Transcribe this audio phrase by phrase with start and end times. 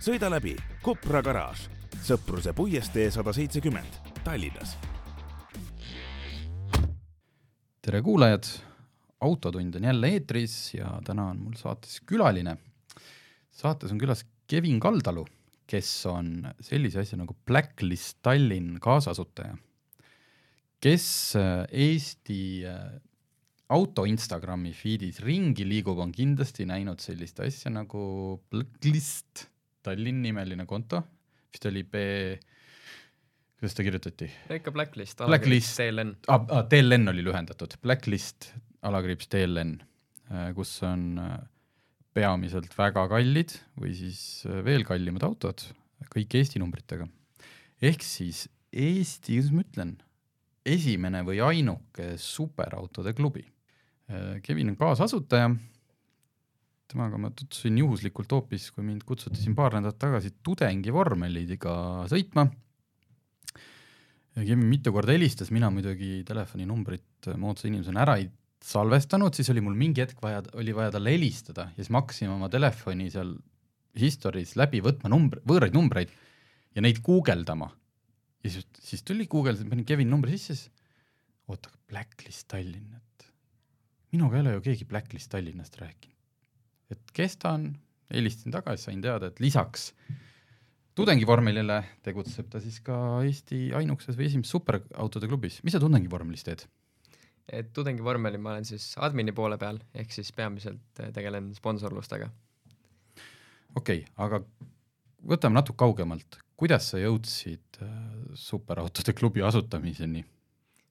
[0.00, 1.66] sõida läbi Kopra garaaž,
[2.00, 4.78] Sõpruse puiestee sada seitsekümmend, Tallinnas.
[7.80, 8.46] tere kuulajad,
[9.20, 12.56] Autotund on jälle eetris ja täna on mul saates külaline.
[13.50, 15.26] saates on külas Kevin Kaldalu,
[15.66, 19.56] kes on sellise asja nagu Blacklist Tallinn kaasasutaja,
[20.80, 23.00] kes äh, Eesti äh,
[23.68, 29.50] auto Instagrami feed'is ringi liigub, on kindlasti näinud sellist asja nagu Blacklist
[29.86, 31.00] Tallinn nimeline konto,
[31.50, 32.02] vist oli B,
[33.56, 34.28] kuidas ta kirjutati?
[34.56, 36.44] ikka Blacklist, Blacklist, TLN ah,.
[36.48, 38.50] Ah, TLN oli lühendatud, Blacklist
[38.86, 39.74] alakriips TLN,
[40.30, 41.38] äh, kus on äh,
[42.16, 45.64] peamiselt väga kallid või siis äh, veel kallimad autod,
[46.12, 47.08] kõik Eesti numbritega.
[47.80, 49.96] ehk siis Eesti, kuidas ma ütlen,
[50.64, 53.42] esimene või ainuke superautode klubi.
[54.44, 55.48] Kevin on kaasasutaja
[56.90, 61.74] temaga ma tutvusin juhuslikult hoopis, kui mind kutsuti siin paar nädalat tagasi tudengivormeliga
[62.10, 62.46] sõitma.
[64.40, 68.28] Kevin mitu korda helistas, mina muidugi telefoninumbrit moodsa inimesena ära ei
[68.64, 72.30] salvestanud, siis oli mul mingi hetk vaja, oli vaja talle helistada ja siis ma hakkasin
[72.32, 73.34] oma telefoni seal
[73.98, 76.12] histories läbi võtma numbr-, võõraid numbreid
[76.76, 77.70] ja neid guugeldama.
[78.44, 83.26] ja siis, siis tuli guugeldada, panin Kevin numbri sisse, siis oota, Blacklist Tallinn, et
[84.14, 86.19] minuga ei ole ju keegi Blacklist Tallinnast rääkinud
[86.90, 87.70] et kes ta on,
[88.10, 89.90] helistasin tagasi, sain teada, et lisaks
[90.98, 95.60] tudengivormelile tegutseb ta siis ka Eesti ainukses või esimeses superautode klubis.
[95.64, 96.66] mis sa tudengivormelis teed?
[97.50, 102.30] et tudengivormeli ma olen siis admini poole peal, ehk siis peamiselt eh, tegelen sponsorlustega.
[103.74, 104.42] okei okay,, aga
[105.32, 107.96] võtame natuke kaugemalt, kuidas sa jõudsid eh,
[108.34, 110.24] superautode klubi asutamiseni?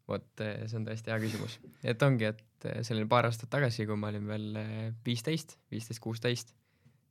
[0.10, 3.86] Vot eh, see on tõesti hea küsimus, et ongi, et see oli paar aastat tagasi,
[3.88, 6.54] kui ma olin veel eh, viisteist, viisteist, kuusteist,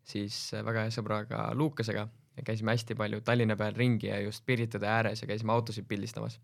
[0.09, 2.09] siis eh, väga hea sõbraga Lukasega
[2.45, 6.39] käisime hästi palju Tallinna peal ringi ja just Pirita tee ääres ja käisime autosid pildistamas.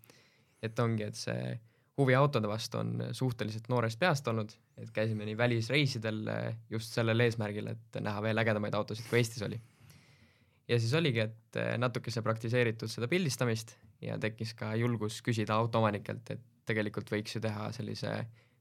[0.62, 1.58] et ongi, et see
[1.98, 4.50] huvi autode vastu on suhteliselt noorest peast olnud,
[4.80, 9.42] et käisime nii välisreisidel eh, just sellel eesmärgil, et näha veel ägedamaid autosid, kui Eestis
[9.42, 9.60] oli.
[10.68, 16.42] ja siis oligi, et natukese praktiseeritud seda pildistamist ja tekkis ka julgus küsida autoomanikelt, et
[16.68, 18.14] tegelikult võiks ju teha sellise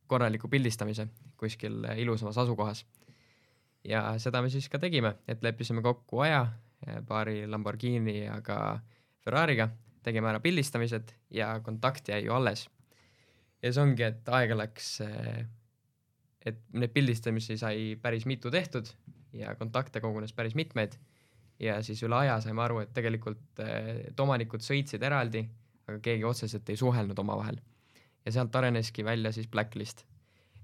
[0.08, 1.08] korraliku pildistamise
[1.40, 2.86] kuskil ilusamas asukohas.
[3.84, 6.48] ja seda me siis ka tegime, et leppisime kokku aja
[7.08, 8.80] paari Lamborghini ja ka
[9.24, 9.70] Ferrari'ga,
[10.04, 12.70] tegime ära pildistamised ja kontakt jäi ju alles.
[13.64, 15.00] ja see ongi, et aega läks,
[16.46, 18.90] et neid pildistamisi sai päris mitu tehtud
[19.34, 20.98] ja kontakte kogunes päris mitmeid
[21.64, 25.44] ja siis üle aja saime aru, et tegelikult, eh, et omanikud sõitsid eraldi,
[25.88, 27.60] aga keegi otseselt ei suhelnud omavahel
[28.26, 30.06] ja sealt areneski välja siis Blacklist.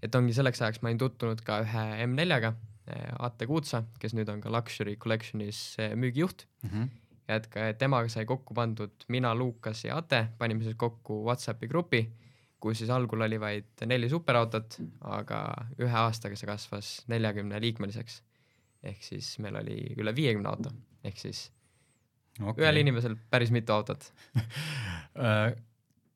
[0.01, 2.53] et ongi selleks ajaks ma olin tutvunud ka ühe M4-ga,
[2.87, 6.69] eh, Ate Kuutsa, kes nüüd on ka Luxury Collectionis eh, müügijuht mm.
[6.69, 6.87] -hmm.
[7.27, 11.67] ja et ka temaga sai kokku pandud mina, Lukas ja Ate, panime siis kokku Whatsappi
[11.67, 12.05] grupi,
[12.59, 15.43] kus siis algul oli vaid neli superautot, aga
[15.79, 18.23] ühe aastaga see kasvas neljakümne liikmeliseks.
[18.83, 20.71] Ehk siis meil oli üle viiekümne auto,
[21.03, 21.47] ehk siis
[22.39, 22.63] okay.
[22.63, 24.11] ühel inimesel päris mitu autot
[25.25, 25.53] äh,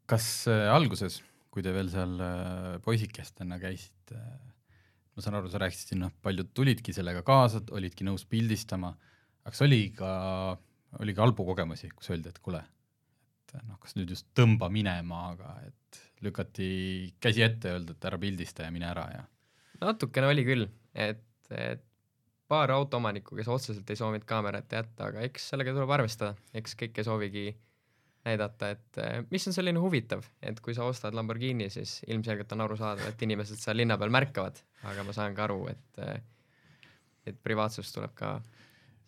[0.10, 1.22] kas äh, alguses
[1.54, 4.18] kui te veel seal äh, poisikestena käisite,
[5.14, 8.90] ma saan aru, sa rääkisid siin, noh, paljud tulidki sellega kaasa, olidki nõus pildistama,
[9.44, 10.14] aga kas oli ka,
[11.04, 12.64] oli ka halbu kogemusi, kus öeldi, et kuule,
[13.44, 16.72] et noh, kas nüüd just tõmba minema, aga et lükati
[17.22, 19.24] käsi ette öeldi, et ära pildista ja mine ära ja
[19.84, 21.86] natukene oli küll, et, et
[22.54, 27.00] paar autoomanikku, kes otseselt ei soovinud kaamerat jätta, aga eks sellega tuleb arvestada, eks kõik
[27.00, 27.46] ei soovigi
[28.24, 32.64] näidata, et eh, mis on selline huvitav, et kui sa ostad Lamborghini, siis ilmselgelt on
[32.66, 36.22] arusaadav, et inimesed seal linna peal märkavad, aga ma saan ka aru, et eh,
[37.24, 38.36] et privaatsust tuleb ka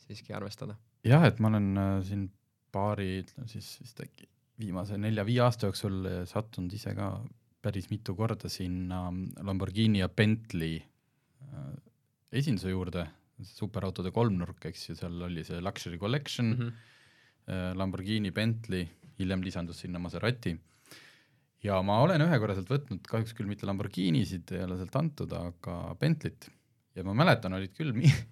[0.06, 0.77] siiski arvestada.
[1.03, 2.30] jah, et ma olen äh, siin
[2.75, 7.09] paari, ütleme siis vist äkki viimase nelja-viie aasta jooksul sattunud ise ka
[7.63, 9.09] päris mitu korda sinna
[9.44, 10.80] Lamborghini ja Bentley
[12.36, 13.03] esinduse juurde,
[13.44, 17.74] superautode kolmnurk, eks ju, seal oli see Luxury Collection mm, -hmm.
[17.78, 18.88] Lamborghini, Bentley
[19.20, 20.56] hiljem lisandus sinna Maserati.
[21.64, 25.34] ja ma olen ühe korra sealt võtnud, kahjuks küll mitte Lamborghinisid ei ole sealt antud,
[25.34, 26.50] aga Bentley't.
[26.96, 28.10] ja ma mäletan, olid küll mi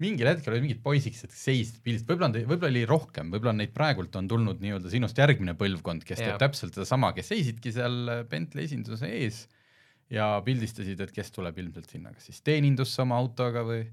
[0.00, 3.72] mingil hetkel olid mingid poisikesed, kes seisid pildist, võib-olla on, võib-olla oli rohkem, võib-olla neid
[3.76, 8.64] praegult on tulnud nii-öelda sinust järgmine põlvkond, kes teeb täpselt sedasama, kes seisidki seal Bentley
[8.64, 9.42] esinduse ees
[10.10, 13.84] ja pildistasid, et kes tuleb ilmselt sinna, kas siis teenindusse oma autoga või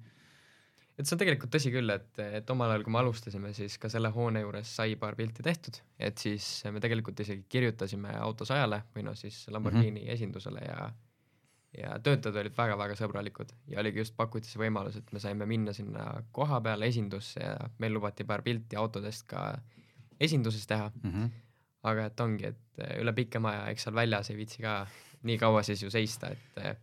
[0.97, 2.09] et see on tegelikult tõsi küll, et,
[2.39, 5.77] et omal ajal, kui me alustasime, siis ka selle hoone juures sai paar pilti tehtud,
[5.99, 10.13] et siis me tegelikult isegi kirjutasime autosajale või noh, siis Lamborghini mm -hmm.
[10.17, 10.88] esindusele ja
[11.77, 15.73] ja töötajad olid väga-väga sõbralikud ja oligi just pakuti see võimalus, et me saime minna
[15.73, 19.59] sinna koha peale esindusse ja meil lubati paar pilti autodest ka
[20.19, 21.11] esinduses teha, mm?
[21.11, 21.29] -hmm.
[21.83, 24.88] aga et ongi, et üle pikema aja, eks seal väljas ei viitsi ka
[25.23, 26.79] nii kaua siis ju seista, et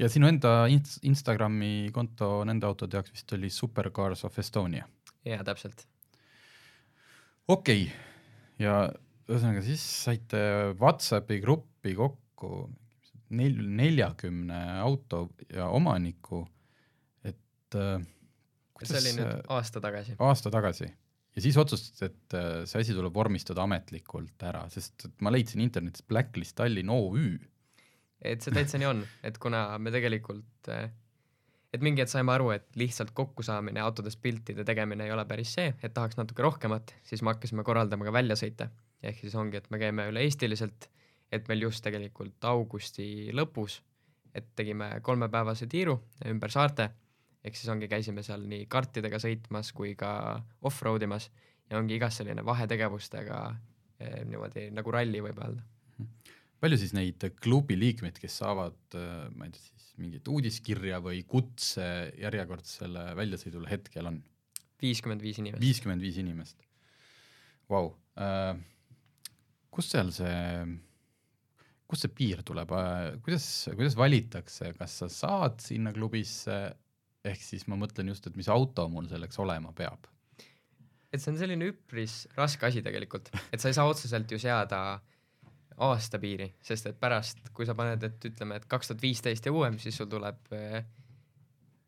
[0.00, 4.86] ja sinu enda inst Instagrami konto nende autode jaoks vist oli Supercars of Estonia.
[5.24, 5.86] jaa, täpselt.
[7.48, 8.02] okei okay.,
[8.62, 8.86] ja
[9.26, 10.42] ühesõnaga siis saite
[10.80, 12.68] Whatsappi gruppi kokku
[13.36, 16.44] nel-, neljakümne auto ja omaniku,
[17.26, 17.98] et äh,
[18.84, 20.16] see oli nüüd aasta tagasi.
[20.22, 20.88] aasta tagasi.
[21.36, 25.64] ja siis otsustasite, et äh, see asi tuleb vormistada ametlikult ära, sest et ma leidsin
[25.64, 27.36] internetis Blacklist Tallinn OÜ
[28.22, 32.66] et see täitsa nii on, et kuna me tegelikult, et mingi hetk saime aru, et
[32.78, 37.34] lihtsalt kokkusaamine, autodest piltide tegemine ei ole päris see, et tahaks natuke rohkemat, siis me
[37.34, 38.70] hakkasime korraldama ka väljasõite.
[39.02, 40.88] ehk siis ongi, et me käime üle-eestiliselt,
[41.30, 43.80] et meil just tegelikult augusti lõpus,
[44.34, 46.88] et tegime kolmepäevase tiiru ümber saarte,
[47.44, 50.10] ehk siis ongi, käisime seal nii kartidega sõitmas kui ka
[50.62, 51.30] off-road imas
[51.70, 53.40] ja ongi igas selline vahetegevustega
[54.00, 55.75] eh, niimoodi nagu ralli võib öelda
[56.62, 58.78] palju siis neid klubi liikmeid, kes saavad,
[59.36, 61.86] ma ei tea, siis mingit uudiskirja või kutse
[62.20, 64.22] järjekordsele väljasõidule hetkel on?
[64.82, 65.62] viiskümmend viis inimest.
[65.62, 66.58] viiskümmend viis inimest.
[67.72, 67.94] Vau,
[69.72, 70.40] kus seal see,
[71.88, 72.74] kust see piir tuleb,
[73.24, 76.58] kuidas, kuidas valitakse, kas sa saad sinna klubisse,
[77.26, 80.12] ehk siis ma mõtlen just, et mis auto mul selleks olema peab?
[81.14, 84.98] et see on selline üpris raske asi tegelikult, et sa ei saa otseselt ju seada
[85.76, 89.76] aastapiiri, sest et pärast, kui sa paned, et ütleme, et kaks tuhat viisteist ja uuem,
[89.80, 90.40] siis sul tuleb,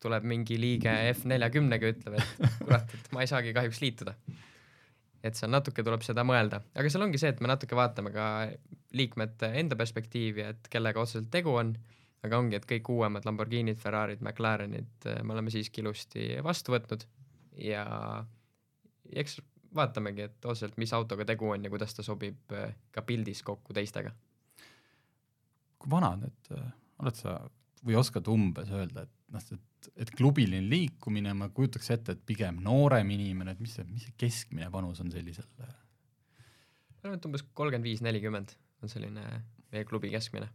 [0.02, 4.14] tuleb mingi liige F40-ga, ütleb, et kurat, et ma ei saagi kahjuks liituda.
[5.24, 8.26] et seal natuke tuleb seda mõelda, aga seal ongi see, et me natuke vaatame ka
[8.94, 11.72] liikmete enda perspektiivi, et kellega otseselt tegu on,
[12.22, 17.04] aga ongi, et kõik uuemad Lamborghinid, Ferrarid, McLarenid me oleme siiski ilusti vastu võtnud.
[17.58, 17.84] Ja
[19.10, 19.40] eks
[19.74, 23.76] vaatamegi, et otseselt, mis autoga tegu on ja kuidas ta sobib äh, ka pildis kokku
[23.76, 24.12] teistega.
[25.78, 27.38] kui vana need, äh, oled sa
[27.86, 32.58] või oskad umbes öelda, et noh, et, et klubiline liikumine, ma kujutaks ette, et pigem
[32.64, 35.46] noorem inimene, et mis see, mis see keskmine vanus on sellisel?
[35.58, 39.22] ma arvan, et umbes kolmkümmend viis, nelikümmend on selline
[39.72, 40.48] meie klubi keskmine.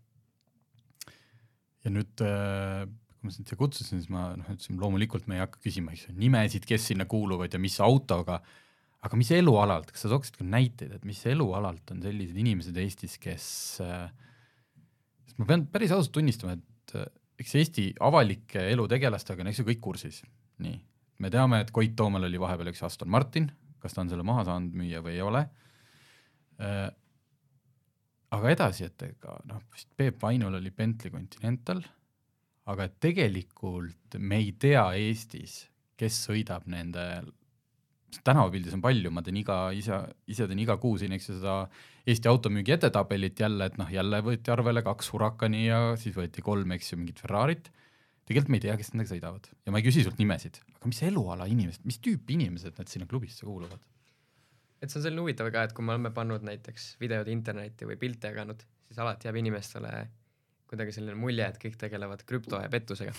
[1.83, 2.83] ja nüüd äh,
[3.24, 6.10] kui ma sind siia kutsusin, siis ma noh, ütlesin loomulikult me ei hakka küsima, eks
[6.10, 8.42] ju, nimesid, kes sinna kuuluvad ja mis autoga
[9.04, 13.18] aga mis elualalt, kas sa tooksid ka näiteid, et mis elualalt on sellised inimesed Eestis,
[13.22, 13.48] kes
[13.84, 14.08] äh,,
[15.28, 17.10] sest ma pean päris ausalt tunnistama, et äh,
[17.44, 20.22] eks Eesti avalike elu tegelastega on eks ju kõik kursis,
[20.64, 20.78] nii.
[21.24, 23.52] me teame, et Koit Toomal oli vahepeal üks Aston Martin,
[23.84, 25.44] kas ta on selle maha saanud müüa või ei ole
[26.64, 26.88] äh,,
[28.34, 31.84] aga edasi, et ega noh, vist Peep Vainul oli Bentley Continental,
[32.72, 35.66] aga tegelikult me ei tea Eestis,
[36.00, 37.04] kes sõidab nende
[38.25, 41.63] tänavapildis on palju, ma teen iga, ise, ise teen iga kuu siin, eks ju, seda
[42.10, 46.75] Eesti automüügi edetabelit jälle, et noh, jälle võeti arvele kaks Huracani ja siis võeti kolm,
[46.75, 47.72] eks ju, mingit Ferrarit.
[48.27, 51.01] tegelikult me ei tea, kes nendega sõidavad ja ma ei küsi sult nimesid, aga mis
[51.08, 53.79] eluala inimesed, mis tüüpi inimesed need sinna klubisse kuuluvad?
[54.84, 57.96] et see on selline huvitav ka, et kui me oleme pannud näiteks videod internetti või
[58.00, 59.93] pilte jaganud, siis alati jääb inimestele
[60.74, 63.13] kuidagi selline mulje, et kõik tegelevad krüpto ja pettusega.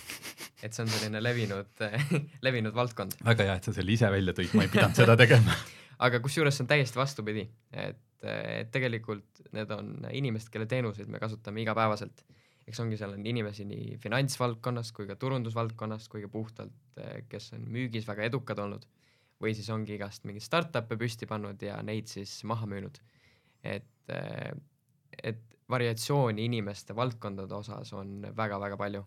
[0.64, 1.86] et see on selline levinud
[2.46, 3.16] levinud valdkond.
[3.24, 5.54] väga hea, et sa selle ise välja tõid, ma ei pidanud seda tegema
[6.06, 11.20] aga kusjuures see on täiesti vastupidi, et, et tegelikult need on inimesed, kelle teenuseid me
[11.22, 12.24] kasutame igapäevaselt.
[12.64, 17.66] eks ongi, seal on inimesi nii finantsvaldkonnast kui ka turundusvaldkonnast kui ka puhtalt, kes on
[17.70, 18.86] müügis väga edukad olnud
[19.42, 22.96] või siis ongi igast mingeid startup'e püsti pannud ja neid siis maha müünud.
[23.64, 24.14] et,
[25.22, 29.04] et variatsiooni inimeste valdkondade osas on väga-väga palju.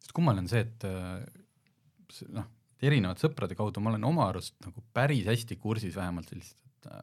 [0.00, 2.46] sest kummaline on see, et äh, noh,
[2.82, 7.02] erinevate sõprade kaudu ma olen oma arust nagu päris hästi kursis vähemalt selliste äh,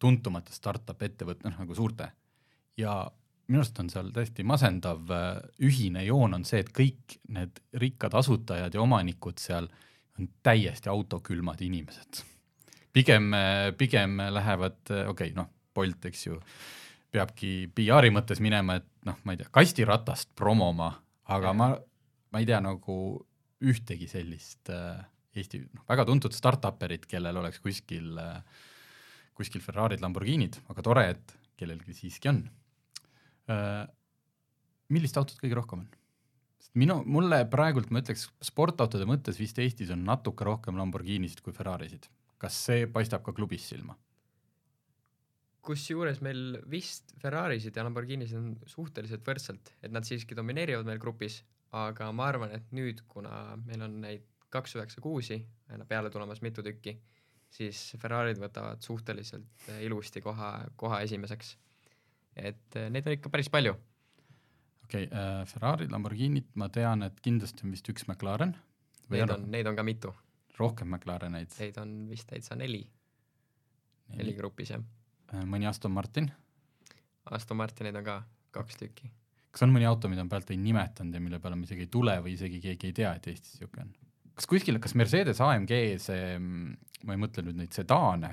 [0.00, 2.10] tuntumate startup ettevõtte, noh nagu suurte
[2.80, 3.02] ja
[3.48, 5.28] minu arust on seal täiesti masendav äh,
[5.68, 9.68] ühine joon on see, et kõik need rikkad asutajad ja omanikud seal
[10.18, 12.24] on täiesti autokülmad inimesed.
[12.92, 13.30] pigem,
[13.78, 16.40] pigem lähevad, okei okay,, noh, Bolt, eks ju
[17.10, 20.92] peabki PR-i mõttes minema, et noh, ma ei tea, kastiratast promoma,
[21.30, 21.56] aga ja.
[21.56, 21.70] ma,
[22.30, 22.96] ma ei tea, nagu
[23.60, 25.00] ühtegi sellist äh,
[25.36, 28.40] Eesti noh, väga tuntud startup'erit, kellel oleks kuskil äh,,
[29.38, 32.42] kuskil Ferrari'd, Lamborghinid, aga tore, et kellelgi siiski on
[33.52, 33.84] äh,.
[34.90, 35.90] millist autot kõige rohkem on?
[36.60, 41.54] sest minu, mulle praegult ma ütleks, sportautode mõttes vist Eestis on natuke rohkem Lamborghinisid kui
[41.54, 42.10] Ferrarisid.
[42.42, 43.94] kas see paistab ka klubis silma?
[45.64, 51.40] Kusjuures meil vist Ferrarisid ja Lamborghinisid on suhteliselt võrdselt, et nad siiski domineerivad meil grupis,
[51.76, 55.38] aga ma arvan, et nüüd, kuna meil on neid kaks üheksa kuusi
[55.88, 56.96] peale tulemas mitu tükki,
[57.54, 61.56] siis Ferrarid võtavad suhteliselt eh, ilusti koha, koha esimeseks.
[62.36, 63.76] et eh, neid on ikka päris palju.
[64.84, 68.56] okei okay, äh,, Ferrari, Lamborghinid, ma tean, et kindlasti on vist üks McLaren.
[69.10, 70.14] Neid on, neid on ka mitu.
[70.58, 71.54] rohkem McLareneid?
[71.58, 72.82] Neid on vist täitsa neli,
[74.16, 74.82] neli grupis, jah
[75.32, 76.30] mõni Aston Martin?
[77.30, 78.20] Aston Martineid on ka
[78.54, 79.10] kaks tükki.
[79.50, 81.90] kas on mõni auto, mida ma pealt ei nimetanud ja mille peale ma isegi ei
[81.92, 83.94] tule või isegi keegi ei tea, et Eestis niisugune on?
[84.34, 85.72] kas kuskil, kas Mercedes AMG
[86.02, 88.30] see, ma ei mõtle nüüd neid sedaane,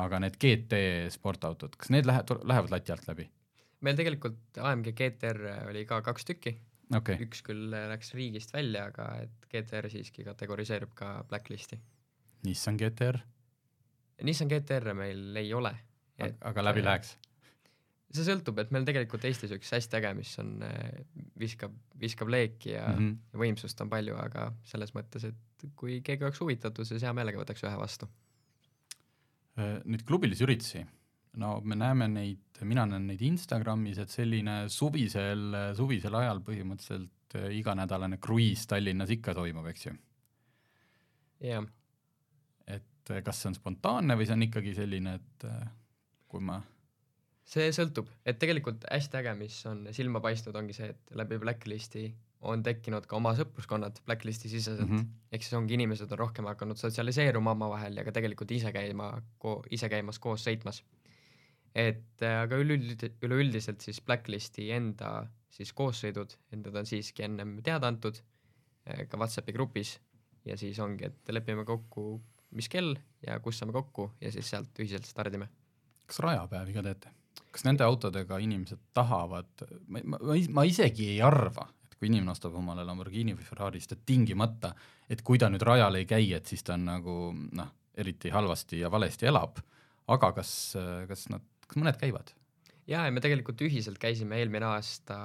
[0.00, 0.80] aga need GT
[1.14, 3.28] sportautod, kas need lähevad, lähevad lati alt läbi?
[3.84, 6.54] meil tegelikult AMG GTR oli ka kaks tükki
[6.96, 7.18] okay..
[7.26, 11.78] üks küll läks riigist välja, aga et GTR siiski kategoriseerub ka Blacklisti.
[12.44, 13.18] Nissan GTR?
[14.24, 15.74] Nissan GTR meil ei ole
[16.18, 17.14] et aga läbi äh, läheks?
[18.14, 21.00] see sõltub, et meil tegelikult Eestis üks hästi äge, mis on, äh,
[21.40, 23.40] viskab, viskab leeki ja mm -hmm.
[23.42, 27.64] võimsust on palju, aga selles mõttes, et kui keegi oleks huvitatud, siis hea meelega võtaks
[27.66, 28.08] ühe vastu.
[29.58, 30.86] Äh, nüüd klubilisi üritusi,
[31.42, 37.10] no me näeme neid, mina näen neid Instagramis, et selline suvisel, suvisel ajal põhimõtteliselt
[37.50, 39.94] iganädalane kruiis Tallinnas ikka toimub, eks ju?
[41.40, 41.66] jah.
[42.66, 45.46] et kas see on spontaanne või see on ikkagi selline, et
[46.34, 46.58] kui ma
[47.48, 52.08] see sõltub, et tegelikult hästi äge, mis on silma paistnud, ongi see, et läbi Blacklisti
[52.44, 55.22] on tekkinud ka oma sõpruskonnad Blacklisti siseselt mm -hmm.
[55.32, 59.10] ehk siis ongi inimesed on rohkem hakanud sotsialiseeruma omavahel ja ka tegelikult ise käima,
[59.70, 60.82] ise käimas koos sõitmas.
[61.74, 67.62] et äh, aga üleüld-, üleüldiselt siis Blacklisti enda siis koossõidud, et need on siiski ennem
[67.62, 68.20] teada antud
[68.88, 69.98] äh, ka Whatsappi grupis
[70.44, 74.78] ja siis ongi, et lepime kokku, mis kell ja kus saame kokku ja siis sealt
[74.78, 75.48] ühiselt stardime
[76.06, 77.12] kas rajapäevi ka teete?
[77.54, 80.18] kas nende autodega inimesed tahavad, ma, ma,
[80.56, 84.72] ma isegi ei arva, et kui inimene ostab omale Lamborghini või Ferrari, siis ta tingimata,
[85.10, 87.14] et kui ta nüüd rajal ei käi, et siis ta on nagu
[87.54, 89.60] noh, eriti halvasti ja valesti elab,
[90.10, 90.50] aga kas,
[91.10, 92.34] kas nad, kas mõned käivad?
[92.90, 95.16] jaa, ja me tegelikult ühiselt käisime eelmine aasta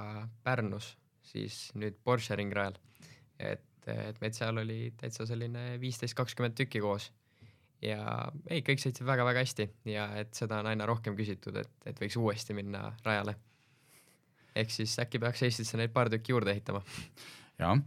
[0.46, 0.94] Pärnus,
[1.26, 2.78] siis nüüd Porsche ringrajal.
[3.40, 7.10] et, et meid seal oli täitsa selline viisteist, kakskümmend tükki koos
[7.84, 8.02] ja
[8.50, 12.18] ei, kõik sõitsid väga-väga hästi ja et seda on aina rohkem küsitud, et, et võiks
[12.20, 13.36] uuesti minna rajale.
[14.56, 16.84] ehk siis äkki peaks Eestisse neid paar tükki juurde ehitama.
[17.60, 17.80] jah,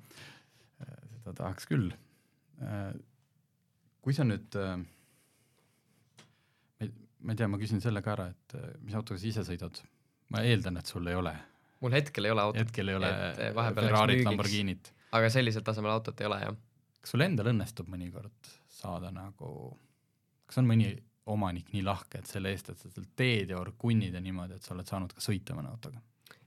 [1.18, 1.92] seda tahaks küll.
[4.02, 4.56] kui sa nüüd,
[7.22, 9.82] ma ei tea, ma küsin selle ka ära, et mis autoga sa ise sõidad?
[10.32, 11.34] ma eeldan, et sul ei ole.
[11.84, 12.64] mul hetkel ei ole autot.
[12.64, 14.92] hetkel ei ole Ferrari't, Lamborghinit.
[15.12, 16.58] aga sellisel tasemel autot ei ole, jah.
[17.04, 19.48] kas sul endal õnnestub mõnikord saada nagu,
[20.46, 20.92] kas on mõni
[21.32, 24.66] omanik nii lahke, et selle eest, et sa seal teed ja orgunnid ja niimoodi, et
[24.66, 26.02] sa oled saanud ka sõita mõne autoga?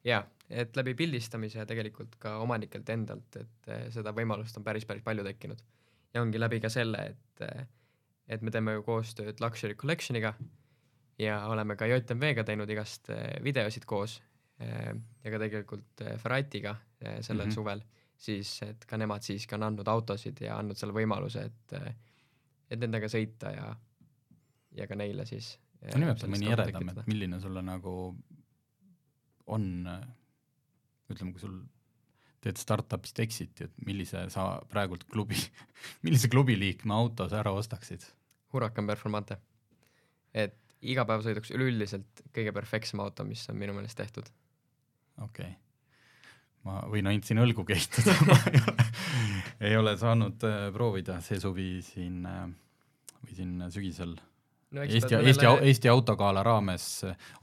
[0.05, 4.85] jaa, et läbi pildistamise ja tegelikult ka omanikelt endalt, et eh, seda võimalust on päris,
[4.85, 5.63] päris palju tekkinud.
[6.13, 7.65] ja ongi läbi ka selle, et, eh,
[8.27, 10.35] et me teeme ju koostööd Luxury Collectioniga
[11.19, 14.21] ja oleme ka JMV-ga teinud igast eh, videosid koos
[14.55, 16.77] ja ka tegelikult Ferratiga
[17.19, 17.53] sellel mm -hmm.
[17.53, 17.81] suvel,
[18.15, 21.73] siis et ka nemad siiski on andnud autosid ja andnud selle võimaluse, et
[22.69, 23.69] et nendega sõita ja,
[24.79, 25.55] ja ka neile siis.
[25.91, 27.95] no nimeta mõni eredam, et milline sulle nagu
[29.53, 29.65] on,
[31.11, 31.57] ütleme, kui sul
[32.45, 35.37] teed startup'ist exit'i, et millise sa praegult klubi
[36.05, 38.05] millise klubi liikme auto sa ära ostaksid?
[38.53, 39.37] Huracan Performante.
[40.33, 44.29] et igapäevasõiduks üleüldiselt kõige perfektsem auto, mis on minu meelest tehtud.
[45.17, 45.64] okei okay
[46.65, 48.87] ma võin ainult siin õlgu kehitada ma ei ole,
[49.69, 52.47] ei ole saanud äh, proovida see suvi siin äh,
[53.21, 56.87] või siin sügisel no, Eesti, Eesti, Eesti autogala raames,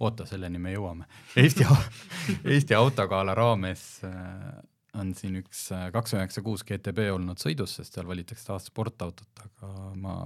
[0.02, 1.09] oota, selleni me jõuame.
[1.41, 1.67] Eesti,
[2.55, 4.50] Eesti autogala raames äh,
[4.99, 9.71] on siin üks kaks üheksa kuus GTB olnud sõidus, sest seal valitakse taas sportautot, aga
[9.97, 10.17] ma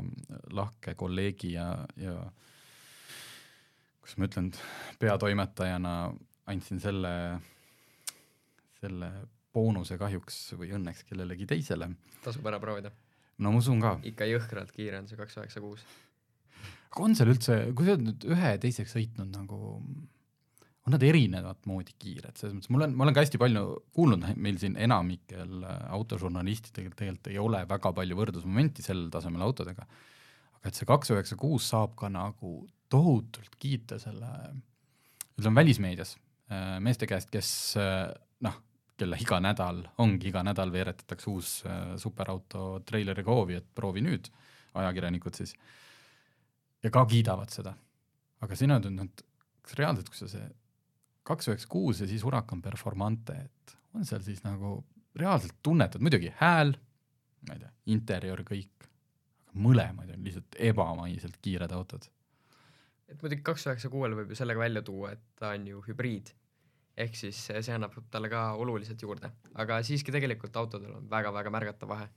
[0.56, 1.68] lahke kolleegi ja,
[2.00, 2.16] ja
[4.00, 4.50] kuidas ma ütlen,
[4.98, 5.92] peatoimetajana
[6.50, 7.12] andsin selle
[8.80, 9.10] selle
[9.56, 11.90] boonuse kahjuks või õnneks kellelegi teisele.
[12.24, 12.92] tasub ära proovida.
[13.38, 13.96] no ma usun ka.
[14.10, 15.86] ikka jõhkralt kiire on see kaks üheksa kuus.
[16.90, 19.60] aga on seal üldse, kui sa oled nüüd ühe teiseks sõitnud nagu,
[20.86, 23.64] on nad erinevat moodi kiired, selles mõttes mul on, ma olen ka hästi palju
[23.96, 29.88] kuulnud, meil siin enamikel äh, autožurnalistidel tegelikult ei ole väga palju võrdlusmomenti sellel tasemel autodega,
[30.60, 32.58] aga et see kaks üheksa kuus saab ka nagu
[32.92, 34.30] tohutult kiita selle,
[35.34, 36.14] ütleme välismeedias
[36.52, 38.12] äh, meeste käest, kes äh,
[38.44, 38.60] noh,
[38.96, 41.50] kelle iga nädal, ongi iga nädal veeretatakse uus
[42.00, 44.30] superauto treileriga hoovi, et proovi nüüd,
[44.76, 45.54] ajakirjanikud siis,
[46.82, 47.74] ja ka kiidavad seda.
[48.40, 49.26] aga sina ütled, noh,
[49.64, 50.46] kas reaalselt, kui sa see
[51.26, 54.78] kaks üheksa kuus ja siis Huracan Performante, et on seal siis nagu
[55.16, 56.74] reaalselt tunnetad, muidugi hääl,
[57.48, 58.88] ma ei tea, interjöör, kõik,
[59.48, 62.08] aga mõlemad on lihtsalt ebamaiselt kiired autod.
[63.08, 66.32] et muidugi kaks üheksa kuuele võib ju sellega välja tuua, et ta on ju hübriid,
[66.96, 71.92] ehk siis see annab talle ka oluliselt juurde, aga siiski tegelikult autodel on väga-väga märgatav
[71.92, 72.08] vahe.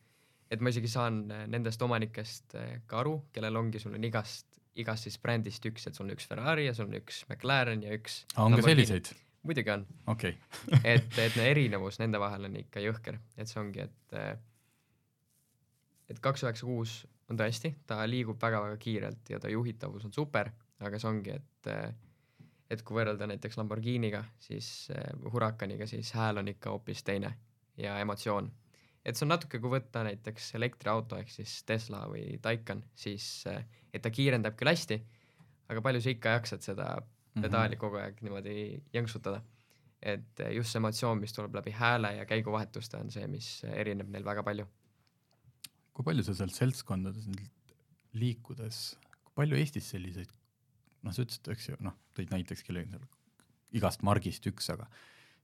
[0.49, 2.55] et ma isegi saan nendest omanikest
[2.87, 6.27] ka aru, kellel ongi, sul on igast igast siis brändist üks, et sul on üks
[6.29, 9.11] Ferrari ja sul on üks McLaren ja üks on ka selliseid?
[9.47, 10.35] muidugi on okay.
[10.93, 14.19] et, et erinevus nende vahel on ikka jõhker, et see ongi, et
[16.09, 20.49] et kaks üheksa kuus on tõesti, ta liigub väga-väga kiirelt ja ta juhitavus on super,
[20.81, 21.69] aga see ongi, et
[22.69, 24.89] et kui võrrelda näiteks Lamborghiniga, siis
[25.33, 27.33] Huracaniga, siis hääl on ikka hoopis teine
[27.77, 28.51] ja emotsioon
[29.05, 34.03] et see on natuke, kui võtta näiteks elektriauto ehk siis Tesla või Taycan, siis et
[34.03, 34.99] ta kiirendab küll hästi,
[35.71, 37.45] aga palju sa ikka jaksad seda mhm.
[37.45, 37.81] pedaali mm -hmm.
[37.85, 38.57] kogu aeg niimoodi
[38.93, 39.41] jõnksutada.
[40.01, 44.23] et just see emotsioon, mis tuleb läbi hääle ja käiguvahetuste, on see, mis erineb neil
[44.25, 44.65] väga palju.
[45.93, 47.27] kui palju sa seal seltskondades
[48.13, 50.31] liikudes, kui palju Eestis selliseid,
[51.05, 53.07] noh, sa ütlesid, eks ju, noh, tõid näiteks kellegi seal
[53.79, 54.87] igast margist üks, aga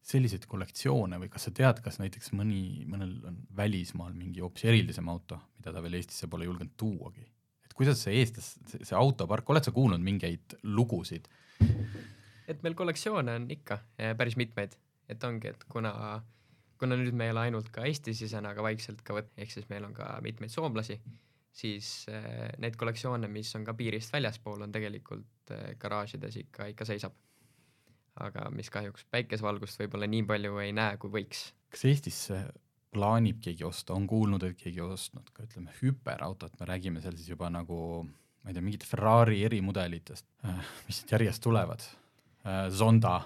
[0.05, 5.09] selliseid kollektsioone või kas sa tead, kas näiteks mõni, mõnel on välismaal mingi hoopis erilisem
[5.09, 7.25] auto, mida ta veel Eestisse pole julgenud tuuagi?
[7.65, 11.25] et kuidas see eestlas, see autopark, oled sa kuulnud mingeid lugusid?
[12.45, 13.79] et meil kollektsioone on ikka
[14.19, 14.77] päris mitmeid,
[15.09, 16.21] et ongi, et kuna,
[16.81, 19.87] kuna nüüd me ei ole ainult ka Eesti-sisene, aga vaikselt ka võt-, ehk siis meil
[19.89, 20.99] on ka mitmeid soomlasi,
[21.55, 26.87] siis äh, neid kollektsioone, mis on ka piirist väljaspool, on tegelikult äh, garaažides ikka, ikka
[26.87, 27.15] seisab
[28.23, 31.49] aga mis kahjuks päikesevalgust võib-olla nii palju ei näe, kui võiks.
[31.71, 32.45] kas Eestisse
[32.95, 37.33] plaanib keegi osta, on kuulnud, et keegi ostnud ka ütleme hüperautot, me räägime seal siis
[37.33, 41.83] juba nagu ma ei tea, mingit Ferrari erimudelitest, äh, mis järjest tulevad,
[42.69, 43.23] Zonda,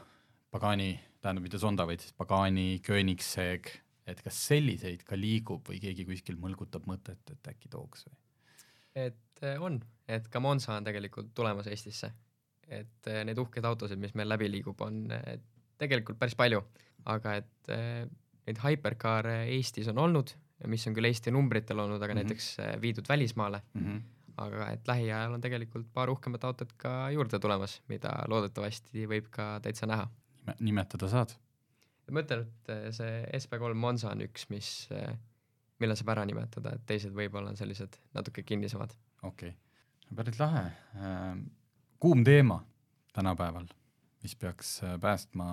[0.47, 3.67] Pagani, tähendab mitte Zonda, vaid siis Pagani, Koenigsegg,
[4.11, 8.17] et kas selliseid ka liigub või keegi kuskil mõlgutab mõtet, et äkki tooks või?
[9.07, 12.11] et äh, on, et ka Monza on tegelikult tulemas Eestisse
[12.69, 15.39] et eh, neid uhkeid autosid, mis meil läbi liigub, on eh,
[15.81, 16.61] tegelikult päris palju,
[17.09, 17.71] aga et
[18.49, 20.33] neid hypercar'e Eestis on olnud,
[20.69, 22.31] mis on küll Eesti numbritel olnud, aga mm -hmm.
[22.33, 23.85] näiteks viidud välismaale mm.
[23.85, 24.01] -hmm.
[24.43, 29.59] aga et lähiajal on tegelikult paar uhkemat autot ka juurde tulemas, mida loodetavasti võib ka
[29.63, 30.09] täitsa näha.
[30.59, 31.31] nimetada saad?
[32.13, 34.71] Ma ütlen, et see SB3 Monza on üks, mis,
[35.79, 38.93] mille saab ära nimetada, et teised võib-olla on sellised natuke kinnisemad.
[39.23, 40.65] okei okay., päris lahe
[40.97, 41.47] ähm
[41.99, 42.61] kuum teema
[43.13, 43.67] tänapäeval,
[44.23, 45.47] mis peaks äh, päästma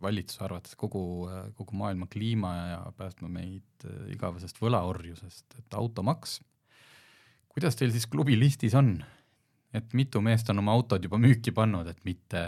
[0.00, 6.40] valitsuse arvates kogu, kogu maailma kliima ja päästma meid igavesest võlaorjusest, et automaks.
[7.48, 9.02] kuidas teil siis klubi listis on,
[9.74, 12.42] et mitu meest on oma autod juba müüki pannud, et mitte,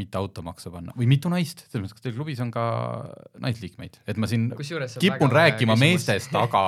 [0.00, 2.64] mitte automaksu panna või mitu naist, selles mõttes, kas teil klubis on ka
[3.40, 4.50] naisliikmeid, et ma siin
[5.00, 6.64] kipun rääkima meestest, aga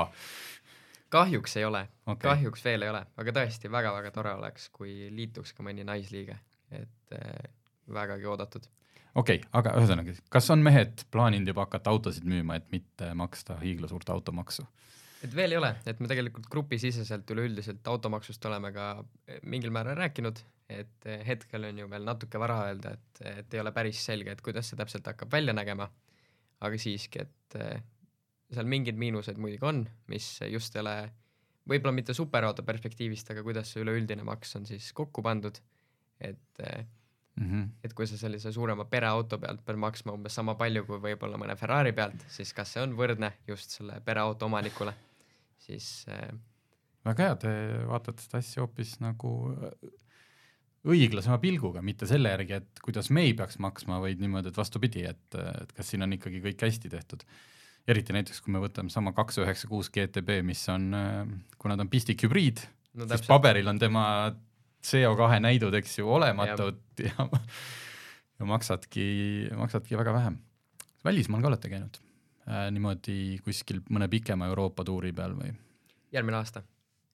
[1.17, 5.53] kahjuks ei ole okay., kahjuks veel ei ole, aga tõesti väga-väga tore oleks, kui liituks
[5.57, 6.39] ka mõni naisliige,
[6.73, 7.51] et äh,
[7.93, 8.69] vägagi oodatud.
[9.15, 13.61] okei okay,, aga ühesõnaga, kas on mehed plaaninud juba hakata autosid müüma, et mitte maksta
[13.61, 14.65] hiiglasuurt automaksu?
[15.25, 18.87] Et veel ei ole, et me tegelikult grupisiseselt üleüldiselt automaksust oleme ka
[19.27, 23.57] eh, mingil määral rääkinud, et eh, hetkel on ju veel natuke vara öelda, et, et
[23.57, 25.89] ei ole päris selge, et kuidas see täpselt hakkab välja nägema,
[26.61, 27.59] aga siiski, et
[28.51, 30.95] seal mingeid miinuseid muidugi on, mis just ei ole
[31.71, 35.61] võib-olla mitte superauto perspektiivist, aga kuidas see üleüldine maks on siis kokku pandud,
[36.21, 36.61] et
[37.41, 37.69] mm -hmm.
[37.85, 41.57] et kui sa sellise suurema pereauto pealt pead maksma umbes sama palju kui võib-olla mõne
[41.57, 44.95] Ferrari pealt, siis kas see on võrdne just selle pereauto omanikule,
[45.65, 46.31] siis äh,
[47.07, 47.53] väga hea, te
[47.89, 49.93] vaatate seda asja hoopis nagu äh,
[50.91, 55.05] õiglasema pilguga, mitte selle järgi, et kuidas me ei peaks maksma, vaid niimoodi, et vastupidi,
[55.11, 57.25] et, et kas siin on ikkagi kõik hästi tehtud.
[57.91, 61.25] Eriti näiteks, kui me võtame sama kaks üheksa kuus GTB, mis on, äh,
[61.61, 64.05] kuna ta on pistikhübriid no,, siis paberil on tema
[64.85, 67.41] CO2 näidud, eks ju, olematud ja, ja,
[68.41, 69.09] ja maksadki,
[69.57, 70.37] maksadki väga vähe.
[71.05, 72.01] välismaal ka olete käinud
[72.49, 75.53] äh, niimoodi kuskil mõne pikema Euroopa tuuri peal või?
[76.13, 76.63] järgmine aasta,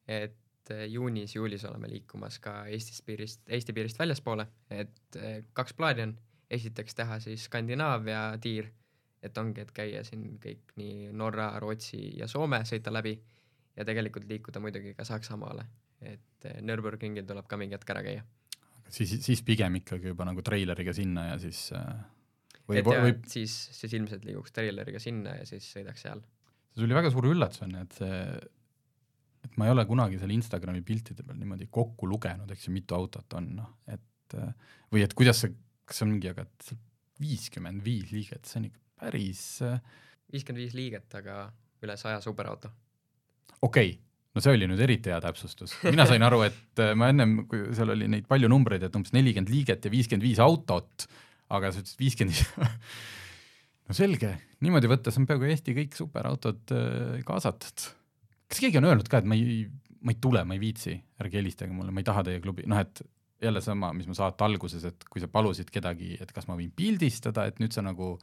[0.08, 6.08] et äh, juunis-juulis oleme liikumas ka Eestist piirist, Eesti piirist väljaspoole, et äh, kaks plaani
[6.08, 6.16] on,
[6.50, 8.70] esiteks teha siis Skandinaavia tiir,
[9.22, 13.16] et ongi, et käia siin kõik nii Norra, Rootsi ja Soome, sõita läbi
[13.76, 15.66] ja tegelikult liikuda muidugi ka Saksamaale,
[16.00, 18.24] et eh, Nürburgringil tuleb ka mingi hetk ära käia.
[18.88, 21.96] siis, siis pigem ikkagi juba nagu treileriga sinna ja siis äh,
[22.68, 26.22] või, et või..., siis, siis ilmselt liiguks treileriga sinna ja siis sõidaks seal.
[26.74, 28.22] see oli väga suur üllatus on ju, et see,
[29.46, 32.98] et ma ei ole kunagi seal Instagrami piltide peal niimoodi kokku lugenud, eks ju, mitu
[32.98, 34.02] autot on, noh, et
[34.90, 35.54] või et kuidas see
[35.86, 36.46] kas see on mingi, aga
[37.22, 39.78] viiskümmend viis liiget, see on ikka päris äh,
[40.32, 41.46] viiskümmend viis liiget, aga
[41.84, 42.72] üle saja superauto.
[43.60, 43.94] okei okay.,
[44.36, 47.68] no see oli nüüd eriti hea täpsustus, mina sain aru, et äh, ma ennem, kui
[47.76, 51.06] seal oli neid palju numbreid, et umbes nelikümmend liiget ja viiskümmend viis autot,
[51.54, 52.46] aga sa ütlesid viiskümmend viis
[53.86, 54.32] no selge,
[54.64, 57.88] niimoodi võttes on peaaegu Eesti kõik superautod äh, kaasatud.
[58.50, 59.66] kas keegi on öelnud ka, et ma ei,
[60.02, 62.80] ma ei tule, ma ei viitsi, ärge helistage mulle, ma ei taha teie klubi, noh
[62.82, 63.02] et
[63.42, 66.72] jälle sama, mis ma saate alguses, et kui sa palusid kedagi, et kas ma võin
[66.74, 68.14] pildistada, et nüüd sa nagu,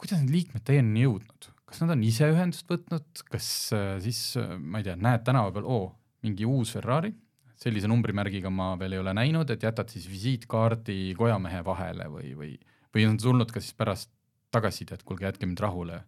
[0.00, 4.56] kuidas need liikmed teieni jõudnud, kas nad on ise ühendust võtnud, kas äh, siis äh,
[4.58, 5.90] ma ei tea, näed tänava peal, oo,
[6.26, 7.12] mingi uus Ferrari,
[7.56, 12.52] sellise numbrimärgiga ma veel ei ole näinud, et jätad siis visiitkaardi kojamehe vahele või, või,
[12.94, 14.12] või on tulnud ka siis pärast
[14.54, 16.00] tagasisidet, kuulge, jätke mind rahule,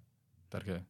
[0.45, 0.83] et ärge.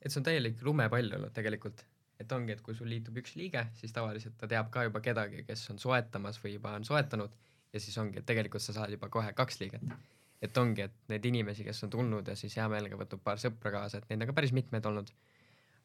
[0.00, 1.84] et see on täielik lumepall olnud tegelikult
[2.18, 5.44] et ongi, et kui sul liitub üks liige, siis tavaliselt ta teab ka juba kedagi,
[5.46, 7.34] kes on soetamas või juba on soetanud
[7.72, 9.84] ja siis ongi, et tegelikult sa saad juba kohe kaks liiget.
[10.42, 13.72] et ongi, et neid inimesi, kes on tulnud ja siis hea meelega võtab paar sõpra
[13.74, 15.10] kaasa, et neid on ka päris mitmeid olnud.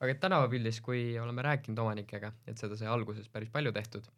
[0.04, 4.10] Aga tänavapildis, kui oleme rääkinud omanikega, et seda sai alguses päris palju tehtud,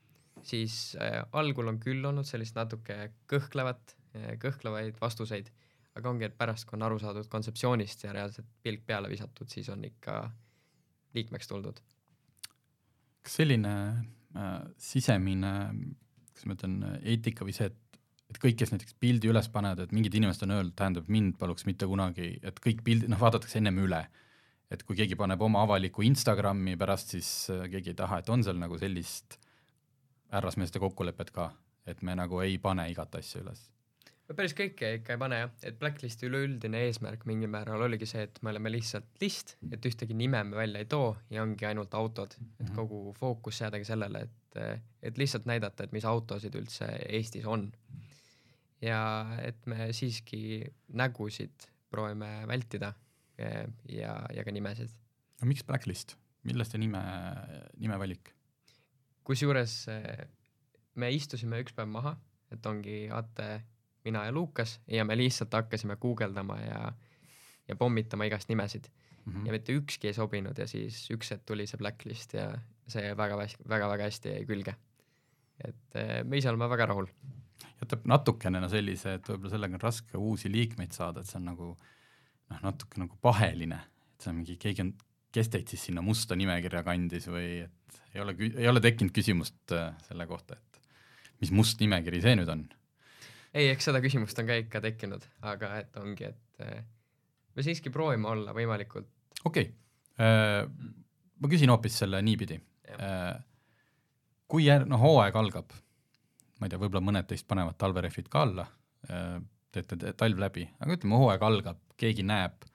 [0.45, 5.52] siis äh, algul on küll olnud sellist natuke kõhklevat äh,, kõhklevaid vastuseid,
[5.95, 9.69] aga ongi, et pärast, kui on aru saadud kontseptsioonist ja reaalselt pilk peale visatud, siis
[9.71, 10.24] on ikka
[11.15, 11.80] liikmeks tuldud
[13.26, 13.74] kas selline
[14.38, 15.54] äh, sisemine,
[16.30, 18.00] kuidas ma ütlen, eetika või see, et,
[18.32, 21.65] et kõik, kes näiteks pildi üles panevad, et mingid inimesed on öelnud, tähendab mind paluks
[21.69, 24.04] mitte kunagi, et kõik pildid, noh, vaadatakse ennem üle.
[24.71, 28.43] Et kui keegi paneb oma avaliku Instagrami pärast, siis äh, keegi ei taha, et on
[28.43, 29.39] seal nagu sellist
[30.34, 31.51] härrasmeeste kokkulepet ka,
[31.86, 33.69] et me nagu ei pane igat asja üles
[34.34, 38.39] päris kõike ikka ei pane jah, et Blacklisti üleüldine eesmärk mingil määral oligi see, et
[38.41, 42.34] me oleme lihtsalt list, et ühtegi nime me välja ei too ja ongi ainult autod,
[42.58, 42.73] et mhm.
[42.78, 44.60] kogu fookus jäädagi sellele, et,
[45.06, 47.69] et lihtsalt näidata, et mis autosid üldse Eestis on.
[48.82, 48.99] ja
[49.41, 52.93] et me siiski nägusid proovime vältida
[53.38, 54.93] ja, ja ka nimesid.
[55.41, 56.15] no miks Blacklist,
[56.48, 57.02] millest see nime,
[57.78, 58.34] nimevalik?
[59.26, 59.86] kusjuures
[60.95, 62.15] me istusime üks päev maha,
[62.54, 63.50] et ongi Ate
[64.06, 66.82] mina ja Lukas ja me lihtsalt hakkasime guugeldama ja,
[67.67, 68.88] ja pommitama igast nimesid
[69.26, 69.34] mm.
[69.34, 69.45] -hmm.
[69.48, 72.52] ja mitte ükski ei sobinud ja siis üks hetk tuli see blacklist ja
[72.88, 73.38] see väga,
[73.69, 74.76] väga, väga hästi jäi külge.
[75.65, 77.08] et eh, me ise oleme väga rahul.
[77.82, 81.45] jätab natukene no sellise, et võib-olla sellega on raske uusi liikmeid saada, et see on
[81.45, 81.78] nagu
[82.51, 83.81] noh, natuke nagu paheline,
[84.13, 84.93] et see on mingi, keegi on,
[85.36, 89.75] kes teid siis sinna musta nimekirja kandis või et ei ole, ei ole tekkinud küsimust
[89.75, 90.81] eh, selle kohta, et
[91.43, 92.65] mis must nimekiri see nüüd on
[93.55, 96.84] ei, eks seda küsimust on ka ikka tekkinud, aga et ongi, et äh,
[97.55, 99.10] me siiski proovime olla võimalikult.
[99.43, 99.73] okei okay.
[100.19, 100.67] äh,,
[101.39, 102.60] ma küsin hoopis selle niipidi.
[102.95, 103.34] Äh,
[104.51, 105.71] kui jär-, noh, hooaeg algab,
[106.60, 108.67] ma ei tea, võib-olla mõned teist panevad talverehvid ka alla
[109.10, 109.39] äh,,
[109.75, 112.65] teete talv läbi, aga ütleme, hooaeg algab, keegi näeb,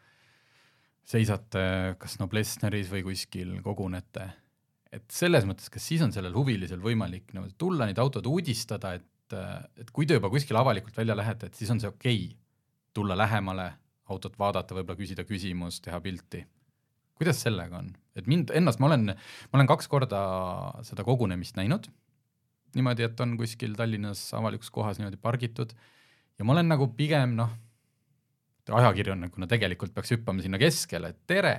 [1.11, 4.28] seisate kas Noblessneris või kuskil, kogunete,
[4.92, 9.06] et selles mõttes, kas siis on sellel huvilisel võimalik niimoodi tulla, neid autod uudistada, et
[9.30, 12.37] et, kui te juba kuskile avalikult välja lähete, et siis on see okei okay,
[12.96, 13.68] tulla lähemale,
[14.11, 16.44] autot vaadata, võib-olla küsida küsimus, teha pilti.
[17.20, 20.20] kuidas sellega on, et mind ennast, ma olen, ma olen kaks korda
[20.87, 21.87] seda kogunemist näinud,
[22.74, 25.74] niimoodi, et on kuskil Tallinnas avalikus kohas niimoodi pargitud
[26.38, 27.52] ja ma olen nagu pigem noh,
[28.78, 31.54] ajakirjanikuna tegelikult peaks hüppama sinna keskele, et tere,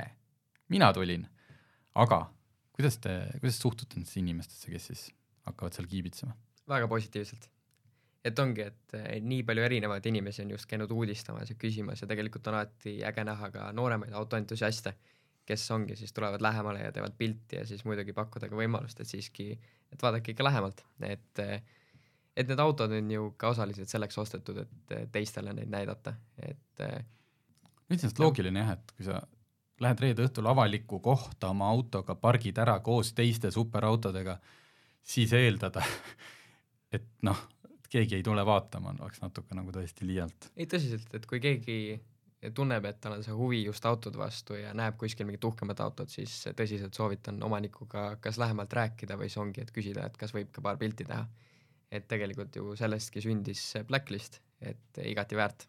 [0.72, 1.26] mina tulin,
[2.02, 2.24] aga
[2.76, 5.08] kuidas te, kuidas suhtute nendesse inimestesse, kes siis
[5.48, 6.36] hakkavad seal kiibitsema?
[6.72, 7.50] väga positiivselt.
[8.24, 8.94] Et ongi, et
[9.26, 13.24] nii palju erinevaid inimesi on just käinud uudistamas ja küsimas ja tegelikult on alati äge
[13.26, 14.94] näha ka nooremaid autoentusiaste,
[15.50, 19.10] kes ongi siis tulevad lähemale ja teevad pilti ja siis muidugi pakkuda ka võimalust, et
[19.10, 19.50] siiski,
[19.92, 21.42] et vaadake ikka lähemalt, et
[22.38, 26.86] et need autod on ju ka osaliselt selleks ostetud, et teistele neid näidata, et
[27.92, 29.22] iseenesest loogiline jah, et kui sa
[29.82, 34.38] lähed reede õhtul avalikku kohta oma autoga, pargid ära koos teiste superautodega,
[35.02, 35.84] siis eeldada,
[36.96, 37.42] et noh,
[37.92, 40.52] keegi ei tule vaatama, oleks natuke nagu tõesti liialt.
[40.56, 41.78] ei tõsiselt, et kui keegi
[42.56, 46.10] tunneb, et tal on see huvi just autode vastu ja näeb kuskil mingit uhkemat autot,
[46.10, 50.50] siis tõsiselt soovitan omanikuga kas lähemalt rääkida või siis ongi, et küsida, et kas võib
[50.54, 51.26] ka paar pilti teha.
[51.92, 55.68] Et tegelikult ju sellestki sündis Blacklist, et igati väärt.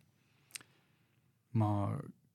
[1.59, 1.69] ma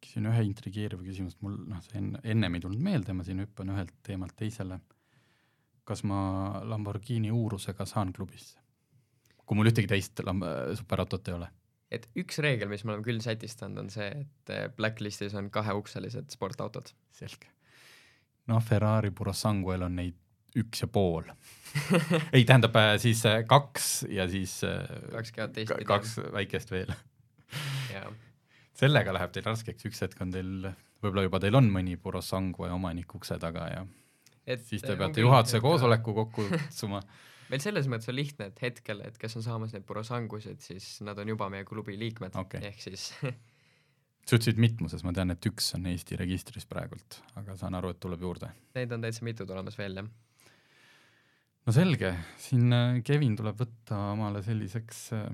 [0.04, 3.74] küsin ühe intrigeeriva küsimust, mul noh, see enne, ennem ei tulnud meelde, ma siin hüppan
[3.74, 4.80] ühelt teemalt teisele.
[5.88, 8.60] kas ma Lamborghini uurusega saan klubisse?
[9.48, 10.44] kui mul ühtegi teist lam-,
[10.76, 11.48] superautot ei ole
[11.92, 16.92] et üks reegel, mis me oleme küll sätistanud, on see, et Blacklistis on kaheukselised sportautod.
[17.16, 17.48] selge.
[18.48, 20.18] noh, Ferrari Purosanguel on neid
[20.58, 21.28] üks ja pool
[22.34, 24.80] ei, tähendab äh, siis äh, kaks ja siis äh,
[25.12, 25.88] kaks käivad teistpidi.
[25.90, 26.94] kaks väikest veel
[28.78, 30.68] sellega läheb teil raskeks, üks hetk on teil,
[31.02, 33.86] võib-olla juba teil on mõni Purosangue omanik ukse taga ja
[34.48, 37.02] et siis te peate juhatuse koosoleku kokku kutsuma
[37.52, 41.20] meil selles mõttes on lihtne, et hetkel, et kes on saamas neid Purosangusid, siis nad
[41.22, 43.10] on juba meie klubi liikmed okay., ehk siis
[44.28, 48.02] sa ütlesid mitmuses, ma tean, et üks on Eesti registris praegult, aga saan aru, et
[48.04, 48.52] tuleb juurde.
[48.76, 50.10] Neid on täitsa mitu tulemas veel, jah.
[51.68, 55.28] No selge, siin äh, Kevin tuleb võtta omale selliseks äh,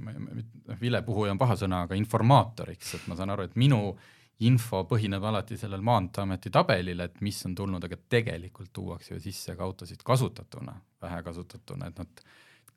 [0.00, 0.48] ma ei,
[0.80, 4.10] vilepuhuja on paha sõna, aga informaatoriks, et ma saan aru, et minu äh,
[4.46, 9.56] info põhineb alati sellel Maanteeameti tabelil, et mis on tulnud, aga tegelikult tuuakse ju sisse
[9.58, 12.22] ka autosid kasutatuna, vähe kasutatuna, et nad,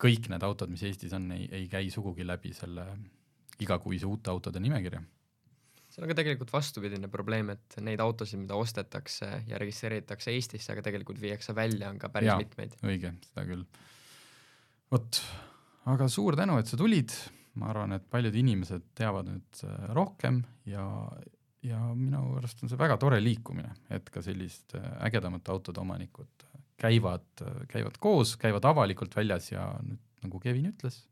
[0.02, 2.86] kõik need autod, mis Eestis on, ei, ei käi sugugi läbi selle
[3.64, 5.02] igakuise uute autode nimekirja.
[5.96, 10.84] See on ka tegelikult vastupidine probleem, et neid autosid, mida ostetakse ja registreeritakse Eestisse, aga
[10.90, 12.76] tegelikult viiakse välja, on ka päris ja, mitmeid.
[12.84, 13.64] õige, seda küll.
[14.92, 15.22] vot,
[15.94, 17.16] aga suur tänu, et sa tulid,
[17.62, 20.84] ma arvan, et paljud inimesed teavad nüüd äh, rohkem ja,
[21.64, 26.48] ja minu arust on see väga tore liikumine, et ka sellist äh, ägedamate autode omanikud
[26.82, 27.30] käivad,
[27.72, 31.06] käivad koos, käivad avalikult väljas ja nüüd nagu Kevin ütles,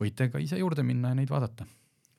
[0.00, 1.68] võite ka ise juurde minna ja neid vaadata.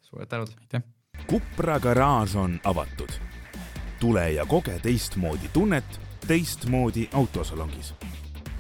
[0.06, 0.54] suured tänud!
[0.62, 0.86] aitäh!
[1.34, 3.10] Kupra garaaž on avatud.
[4.00, 7.96] tule ja koge teistmoodi tunnet teistmoodi autosalongis.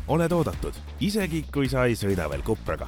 [0.07, 2.87] oled oodatud, isegi kui sa ei sõida veel Kupraga.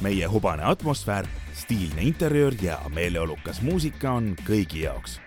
[0.00, 5.20] meie hubane atmosfäär stiilne interjöör ja meeleolukas muusika on kõigi jaoks.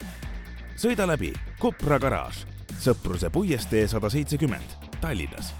[0.75, 2.45] sõida läbi Kopra garaaž,
[2.79, 5.53] Sõpruse puiestee sada seitsekümmend, Tallinnas